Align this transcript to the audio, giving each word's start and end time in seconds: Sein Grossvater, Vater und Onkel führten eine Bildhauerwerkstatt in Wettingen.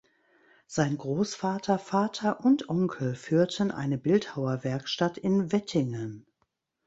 Sein 0.65 0.97
Grossvater, 0.97 1.77
Vater 1.77 2.43
und 2.43 2.69
Onkel 2.69 3.13
führten 3.13 3.69
eine 3.69 3.99
Bildhauerwerkstatt 3.99 5.19
in 5.19 5.51
Wettingen. 5.51 6.25